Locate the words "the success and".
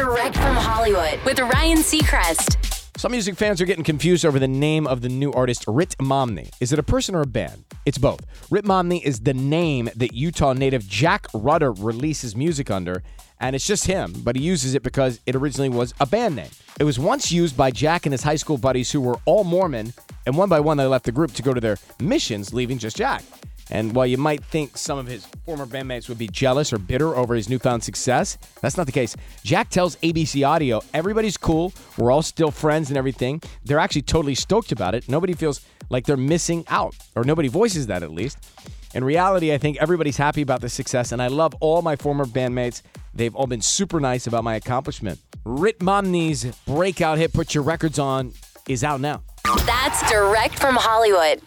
40.60-41.22